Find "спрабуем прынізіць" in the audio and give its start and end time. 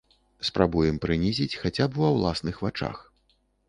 0.47-1.59